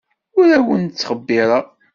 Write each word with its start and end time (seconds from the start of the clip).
Ur 0.39 0.47
awent-ttbexxireɣ. 0.57 1.65